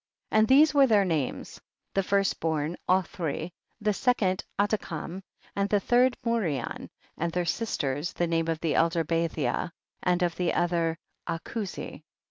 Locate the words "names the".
1.05-2.01